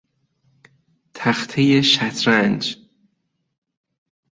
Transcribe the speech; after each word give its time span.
تختهی 1.13 1.83
شطرنج 1.83 2.77